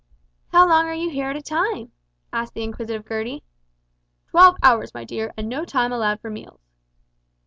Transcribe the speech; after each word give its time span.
"How 0.47 0.67
long 0.67 0.87
are 0.87 0.95
you 0.95 1.11
here 1.11 1.29
at 1.29 1.35
a 1.35 1.43
time?" 1.43 1.91
asked 2.33 2.55
the 2.55 2.63
inquisitive 2.63 3.07
Gertie. 3.07 3.43
"Twelve 4.31 4.57
hours, 4.63 4.95
my 4.95 5.03
dear, 5.03 5.31
and 5.37 5.47
no 5.47 5.63
time 5.63 5.91
allowed 5.91 6.19
for 6.21 6.31
meals." 6.31 6.71